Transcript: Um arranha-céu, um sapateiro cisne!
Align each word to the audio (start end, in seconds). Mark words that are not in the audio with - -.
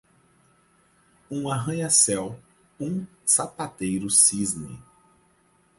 Um 1.29 1.47
arranha-céu, 1.47 2.39
um 2.79 3.05
sapateiro 3.23 4.09
cisne! 4.09 4.81